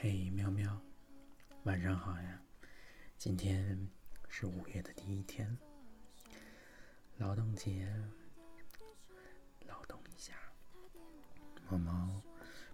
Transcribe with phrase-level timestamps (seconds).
[0.00, 0.80] 嘿，喵喵，
[1.64, 2.40] 晚上好呀！
[3.16, 3.88] 今天
[4.28, 5.58] 是五月的第一天，
[7.16, 7.92] 劳动节，
[9.66, 10.34] 劳动一下。
[11.68, 12.22] 毛毛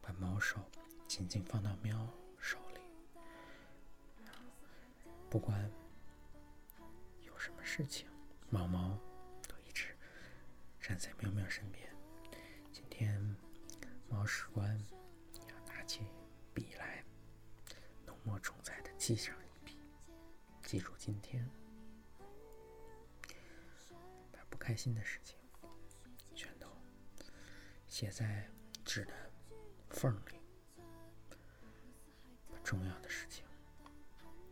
[0.00, 0.58] 把猫手
[1.06, 2.08] 紧紧放到喵
[2.38, 2.80] 手里，
[5.30, 5.70] 不管
[7.20, 8.08] 有什么事情，
[8.52, 8.98] 猫猫
[9.48, 9.96] 都一直
[10.78, 11.90] 站在喵喵身边。
[12.70, 13.18] 今天，
[14.10, 14.78] 猫史官
[15.48, 16.02] 要拿起
[16.52, 17.02] 笔来。
[18.04, 19.78] 浓墨重彩的记上一笔，
[20.64, 21.48] 记住今天，
[24.30, 25.38] 把不开心的事情
[26.34, 26.66] 全都
[27.88, 28.46] 写在
[28.84, 29.14] 纸的
[29.88, 30.38] 缝里，
[32.50, 33.46] 把重要的事情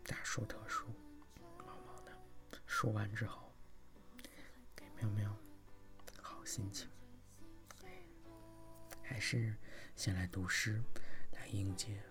[0.04, 0.86] 大书特书，
[1.66, 2.12] 毛毛呢
[2.64, 3.49] 说完之后，
[5.00, 5.34] 给喵喵
[6.20, 6.86] 好心情。
[9.02, 9.56] 还是
[9.96, 10.82] 先来读诗，
[11.32, 12.02] 来迎接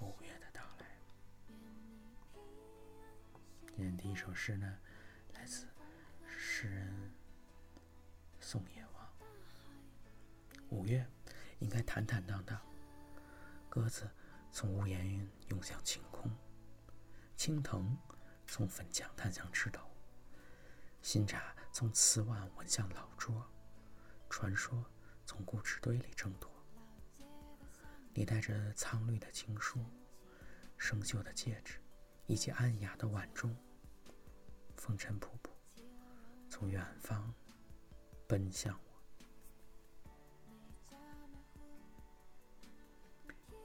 [0.00, 0.86] 五月的到来。
[3.66, 4.78] 今天第一首诗呢，
[5.34, 5.68] 来自
[6.26, 7.12] 诗人
[8.40, 9.12] 宋野望。
[10.70, 11.06] 五月
[11.58, 12.58] 应该坦坦荡荡，
[13.68, 14.10] 鸽子
[14.50, 16.34] 从屋檐涌向晴空，
[17.36, 17.94] 青藤
[18.46, 19.86] 从粉墙探向枝头，
[21.02, 23.44] 新茶从瓷碗闻向老桌，
[24.30, 24.84] 传说
[25.26, 26.48] 从故纸堆里挣脱。
[28.12, 29.84] 你带着苍绿的情书，
[30.78, 31.80] 生锈的戒指。
[32.26, 33.54] 以及暗哑的晚钟，
[34.76, 35.50] 风尘仆仆，
[36.48, 37.34] 从远方
[38.26, 38.94] 奔向我。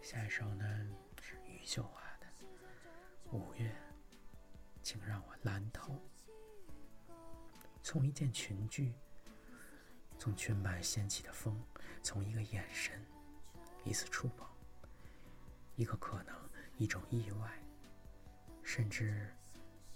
[0.01, 0.65] 下一首呢
[1.21, 2.27] 是余秀华的
[3.31, 3.69] 《五月》，
[4.83, 5.97] 请让我蓝透。
[7.91, 8.93] 从一件裙裾，
[10.19, 11.59] 从裙摆掀起的风，
[12.03, 13.03] 从一个眼神，
[13.83, 14.47] 一次触碰，
[15.75, 16.35] 一个可能，
[16.77, 17.51] 一种意外。
[18.61, 19.27] 甚至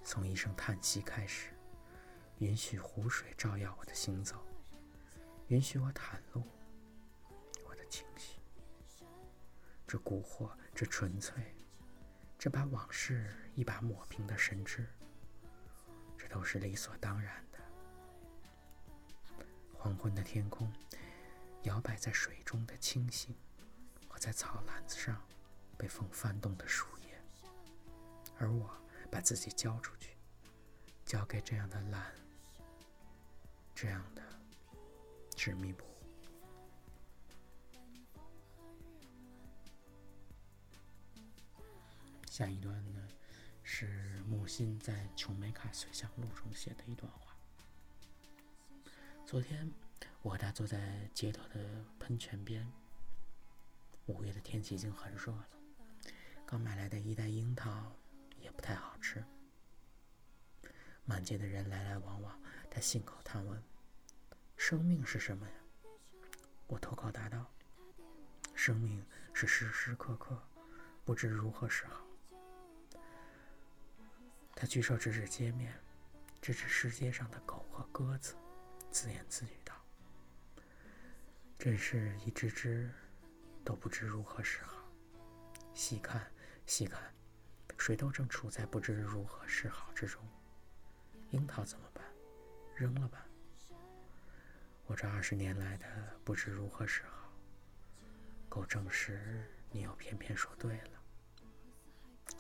[0.04, 1.52] 从一声叹息开始，
[2.40, 4.44] 允许湖水照耀我的行走，
[5.50, 6.42] 允许我袒露
[7.64, 8.40] 我的情绪。
[9.86, 11.54] 这蛊惑，这纯粹，
[12.40, 14.88] 这把往事一把抹平的神智，
[16.18, 17.46] 这都是理所当然。
[19.84, 20.72] 黄昏的天空，
[21.64, 23.36] 摇摆在水中的清醒，
[24.08, 25.22] 和在草篮子上
[25.78, 27.22] 被风翻动的树叶。
[28.38, 28.74] 而我
[29.12, 30.16] 把自己交出去，
[31.04, 32.16] 交给这样的蓝，
[33.76, 34.22] 这样的
[35.36, 35.90] 执迷不悟。
[42.32, 43.06] 下一段呢，
[43.64, 47.33] 是木心在《琼美卡随想录》中写的一段话。
[49.34, 49.68] 昨天，
[50.22, 52.72] 我和他坐在街头的喷泉边。
[54.06, 55.50] 五月的天气已经很热了，
[56.46, 57.92] 刚买来的一袋樱桃。
[58.40, 59.26] 也不太好吃。
[61.04, 62.40] 满街的人来来往往，
[62.70, 63.60] 他信口探问
[64.56, 65.56] ：“生命是什么呀？”
[66.70, 67.52] 我脱口答道
[68.54, 70.40] ：“生命是时时刻刻
[71.04, 72.06] 不知如何是好。”
[74.54, 75.74] 他举手指指街面，
[76.40, 78.36] 指指世界上的狗和鸽子，
[78.94, 79.74] 自言自语道
[81.58, 82.92] ：“真是一只只
[83.66, 84.88] 都不知如何是好。
[85.74, 86.32] 细看，
[86.68, 87.02] 细看。”
[87.76, 90.22] 谁都正处在不知如何是好之中。
[91.32, 92.06] 樱桃怎么办？
[92.76, 93.26] 扔了吧。
[94.86, 95.86] 我这二十年来的
[96.24, 97.34] 不知如何是好，
[98.48, 101.02] 够证实你又偏偏说对了。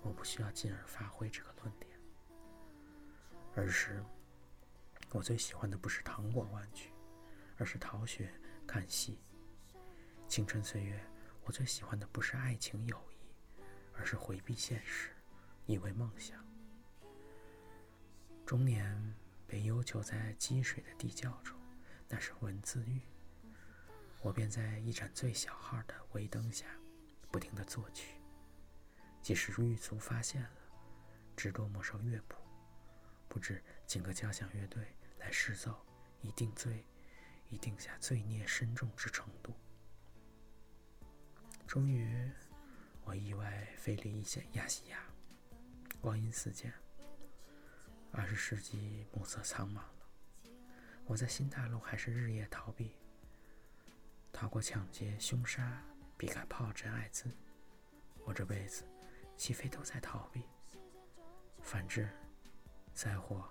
[0.03, 1.99] 我不需要进而发挥这个论点。
[3.55, 4.03] 而是，
[5.13, 6.91] 我最喜欢的不是糖果玩具，
[7.57, 8.33] 而是逃学、
[8.65, 9.19] 看戏。
[10.27, 10.99] 青春岁月，
[11.43, 13.61] 我最喜欢的不是爱情、友谊，
[13.93, 15.11] 而是回避现实。
[15.67, 16.43] 以为梦想，
[18.43, 19.15] 中年
[19.47, 21.55] 被悠久在积水的地窖中，
[22.09, 22.99] 那是文字狱。
[24.21, 26.65] 我便在一盏最小号的微灯下，
[27.31, 28.15] 不停地作曲。
[29.21, 30.49] 即使狱卒发现了，
[31.37, 32.41] 只多没收乐谱，
[33.29, 34.83] 不知请个交响乐队
[35.23, 35.81] 来试造，
[36.21, 36.85] 以定罪，
[37.49, 39.53] 以定下罪孽深重之程度。
[41.65, 42.29] 终于，
[43.05, 44.99] 我意外飞离一线亚细亚。
[46.01, 46.73] 光阴似箭，
[48.11, 49.93] 二十世纪暮色苍茫了。
[51.05, 52.97] 我在新大陆还是日夜逃避，
[54.33, 55.81] 逃过抢劫、凶杀，
[56.17, 57.31] 避开炮战、艾滋。
[58.25, 58.83] 我这辈子
[59.37, 60.43] 岂非都在逃避？
[61.61, 62.09] 反之，
[62.93, 63.49] 灾祸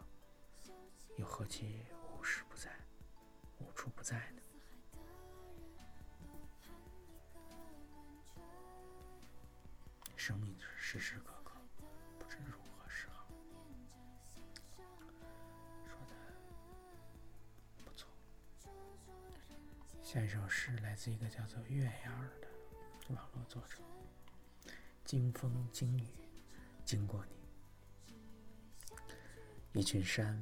[1.17, 1.85] 又何其
[2.19, 2.70] 无时不在、
[3.59, 4.43] 无处不在呢？
[10.17, 11.56] 生命是时时刻刻
[12.19, 13.26] 不知如何是好。
[15.85, 16.14] 说的
[17.85, 18.08] 不错。
[20.03, 22.49] 下一首诗来自一个叫做月牙儿的
[23.15, 23.79] 网络作者。
[25.05, 26.06] 经风经雨，
[26.85, 27.37] 经过你。
[29.81, 30.41] 一群山，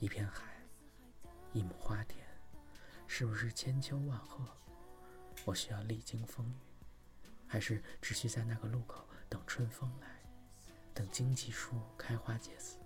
[0.00, 0.42] 一片海，
[1.52, 2.26] 一亩花田，
[3.06, 4.42] 是不是千秋万壑？
[5.44, 10.22] 我需要历经风雨，还是只需在那个路口等春风来，
[10.94, 12.78] 等荆棘树开花结籽，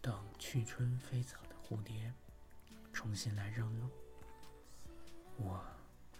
[0.00, 2.14] 等去春飞走的蝴蝶
[2.92, 3.90] 重新来认路？
[5.36, 5.64] 我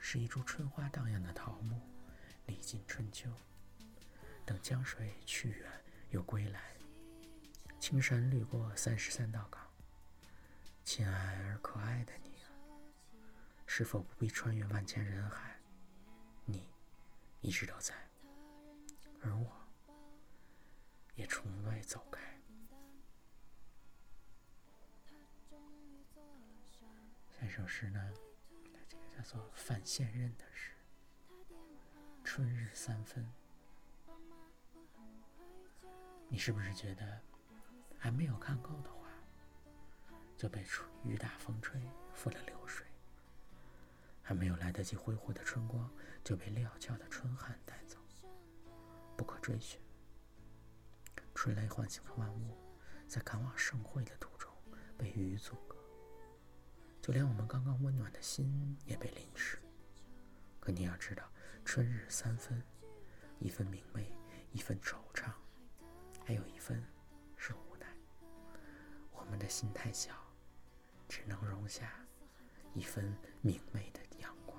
[0.00, 1.80] 是一株春花荡漾的桃木，
[2.46, 3.30] 历尽春秋，
[4.44, 5.70] 等江水去远
[6.10, 6.77] 又归来。
[7.88, 9.66] 青山绿过三十三道岗，
[10.84, 12.52] 亲爱而可爱的你啊，
[13.66, 15.58] 是否不必穿越万千人海？
[16.44, 16.68] 你
[17.40, 17.94] 一直都在，
[19.22, 19.50] 而我
[21.14, 22.38] 也从未走开。
[27.40, 28.12] 下首诗呢，
[28.86, 30.72] 这个叫做范县任的诗，
[32.22, 33.26] 《春日三分》，
[36.28, 37.22] 你是不是觉得？
[37.98, 39.08] 还没有看够的话，
[40.36, 40.64] 就被
[41.04, 41.80] 雨打风吹
[42.16, 42.86] 覆了流水；
[44.22, 45.90] 还没有来得及挥霍的春光，
[46.22, 47.98] 就被料峭的春寒带走，
[49.16, 49.80] 不可追寻。
[51.34, 52.56] 春雷唤醒了万物，
[53.06, 54.50] 在赶往盛会的途中
[54.96, 55.76] 被雨阻隔，
[57.02, 59.58] 就连我们刚刚温暖的心也被淋湿。
[60.60, 61.24] 可你要知道，
[61.64, 62.62] 春日三分，
[63.40, 64.12] 一分明媚，
[64.52, 65.32] 一分惆怅，
[66.24, 66.84] 还有一分。
[67.36, 67.52] 是
[69.28, 70.14] 我们的心太小，
[71.06, 71.92] 只能容下
[72.72, 74.58] 一分明媚的阳光。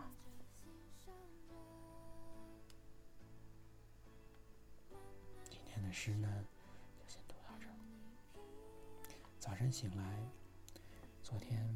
[5.50, 6.46] 今天的诗呢，
[6.96, 7.74] 就先读到这儿。
[9.40, 10.24] 早晨醒来，
[11.24, 11.68] 昨天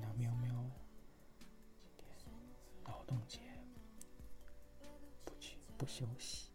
[0.00, 0.54] 那喵喵，
[2.16, 2.34] 今天
[2.84, 3.40] 劳动节
[5.24, 6.50] 不去不休息。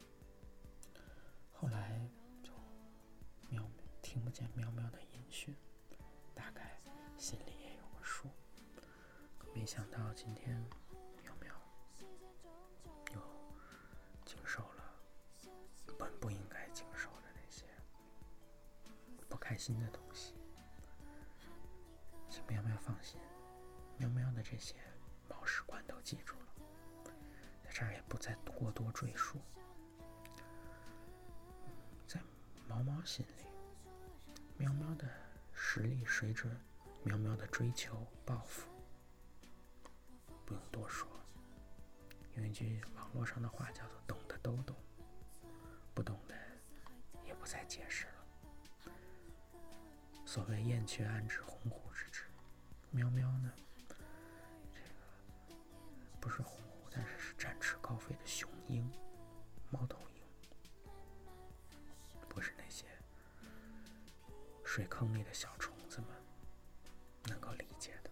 [1.51, 2.09] 后来
[2.41, 2.51] 就
[3.49, 5.55] 喵喵听不见喵喵的音讯，
[6.33, 6.79] 大概
[7.17, 8.27] 心里也有个数。
[9.53, 10.57] 没想到今天
[11.21, 11.53] 喵喵
[13.13, 13.21] 又
[14.25, 14.83] 经受了
[15.97, 17.65] 本不应该经受的那些
[19.29, 20.33] 不开心的东西。
[22.29, 23.19] 请喵喵放心，
[23.97, 24.75] 喵喵的这些
[25.29, 27.11] 猫屎罐都记住了。
[27.63, 29.39] 在这儿也不再过多赘述。
[32.07, 32.19] 在
[32.67, 33.45] 毛毛心里，
[34.57, 35.07] 喵喵的
[35.53, 36.55] 实力水准，
[37.03, 38.69] 喵喵的追求抱负，
[40.45, 41.07] 不用多说。
[42.35, 44.75] 用一句网络上的话叫做“懂的都懂”，
[45.93, 46.35] 不懂的
[47.25, 48.91] 也不再解释了。
[50.25, 52.23] 所谓燕雀安知鸿鹄之志，
[52.89, 53.53] 喵喵呢，
[64.75, 66.07] 水坑里的小虫子们
[67.25, 68.09] 能够理解的。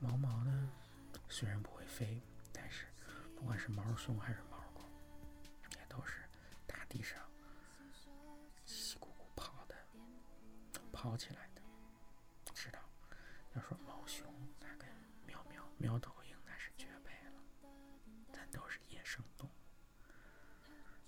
[0.00, 0.68] 毛毛呢，
[1.28, 2.20] 虽然不会飞，
[2.52, 2.86] 但是
[3.36, 4.80] 不管是毛熊还是毛狗，
[5.78, 6.28] 也都是
[6.66, 7.20] 大地上
[8.66, 9.76] 叽叽咕咕跑的，
[10.92, 11.62] 跑起来的。
[12.52, 12.80] 知道，
[13.54, 14.26] 要说毛熊，
[14.58, 14.88] 那跟
[15.24, 17.40] 喵喵喵头鹰那是绝配了，
[18.32, 19.52] 咱都是野生动物。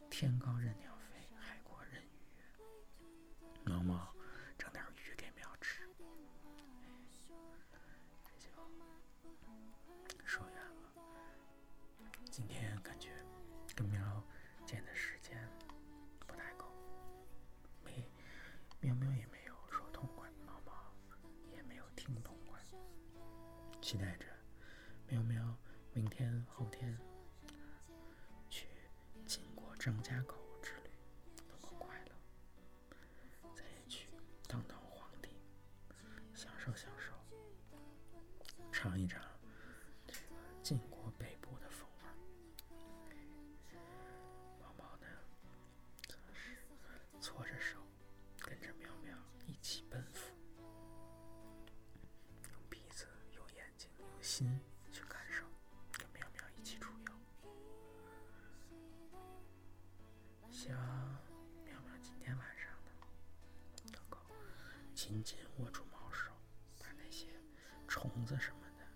[0.08, 0.72] 天高任
[23.92, 24.24] 期待着
[25.06, 25.54] 喵喵
[25.92, 26.98] 明天后天
[28.48, 28.66] 去
[29.26, 29.76] 秦国。
[29.76, 30.88] 张家口之旅
[31.36, 32.12] 多么快乐！
[33.54, 34.08] 咱也去
[34.48, 35.28] 当当皇帝，
[36.34, 37.12] 享受享受，
[38.72, 39.20] 尝一尝
[54.32, 54.48] 心
[54.90, 55.44] 去感受，
[55.92, 57.12] 跟妙妙一起出游。
[60.50, 60.80] 希望
[61.66, 62.90] 妙妙今天晚上呢，
[63.92, 64.16] 能够
[64.94, 66.32] 紧紧握住毛手，
[66.80, 67.26] 把那些
[67.86, 68.86] 虫子什么的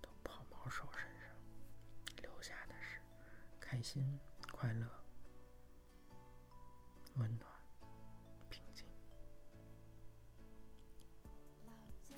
[0.00, 1.28] 都跑毛手身上，
[2.22, 3.00] 留下的是
[3.58, 4.20] 开心、
[4.52, 4.88] 快乐、
[7.16, 7.50] 温暖、
[8.48, 8.86] 平静，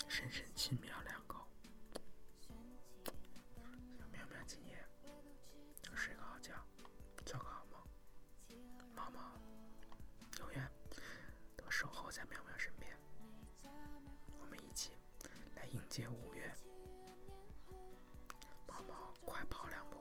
[0.07, 0.95] 深深亲妙。
[9.11, 9.39] 毛毛，
[10.41, 10.71] 永远
[11.57, 12.97] 都守候在苗苗身边，
[14.41, 14.93] 我们一起
[15.55, 16.53] 来迎接五月。
[18.67, 19.99] 毛毛，快跑两步，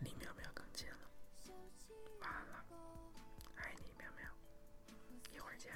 [0.00, 1.10] 离苗苗更近了。
[2.20, 2.64] 晚安了，
[3.56, 4.30] 爱你，苗苗，
[5.32, 5.72] 一会儿见。